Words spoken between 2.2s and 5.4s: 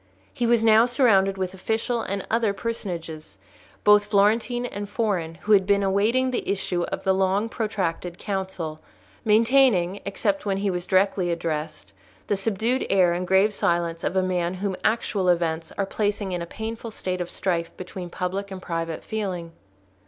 other personages, both Florentine and foreign,